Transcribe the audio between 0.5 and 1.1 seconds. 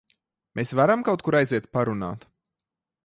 Mēs varam